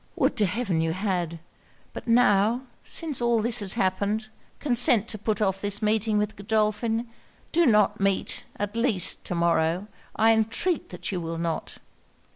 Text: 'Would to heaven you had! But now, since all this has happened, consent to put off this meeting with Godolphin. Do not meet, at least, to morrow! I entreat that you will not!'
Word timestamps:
'Would 0.15 0.35
to 0.37 0.47
heaven 0.47 0.81
you 0.81 0.93
had! 0.93 1.37
But 1.93 2.07
now, 2.07 2.63
since 2.83 3.21
all 3.21 3.39
this 3.39 3.59
has 3.59 3.73
happened, 3.73 4.29
consent 4.57 5.07
to 5.09 5.19
put 5.19 5.43
off 5.43 5.61
this 5.61 5.79
meeting 5.79 6.17
with 6.17 6.35
Godolphin. 6.35 7.07
Do 7.51 7.67
not 7.67 7.99
meet, 8.01 8.45
at 8.55 8.75
least, 8.75 9.23
to 9.25 9.35
morrow! 9.35 9.85
I 10.15 10.33
entreat 10.33 10.89
that 10.89 11.11
you 11.11 11.21
will 11.21 11.37
not!' 11.37 11.77